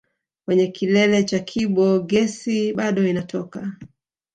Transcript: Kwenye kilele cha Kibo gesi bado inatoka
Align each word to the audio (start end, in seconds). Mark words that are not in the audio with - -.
Kwenye 0.45 0.67
kilele 0.67 1.23
cha 1.25 1.39
Kibo 1.39 1.99
gesi 1.99 2.73
bado 2.73 3.07
inatoka 3.07 3.71